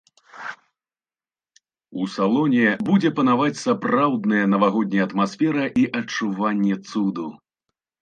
[2.05, 7.33] У салоне будзе панаваць сапраўдная навагодняя атмасфера і адчуванне цуду.